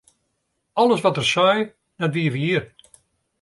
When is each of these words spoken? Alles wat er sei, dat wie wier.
Alles 0.73 1.01
wat 1.01 1.17
er 1.17 1.23
sei, 1.25 1.73
dat 1.97 2.13
wie 2.13 2.31
wier. 2.31 2.75